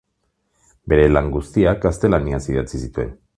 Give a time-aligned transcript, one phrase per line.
[0.93, 3.15] Bere lan guztiak gaztelaniaz idatzi zituen.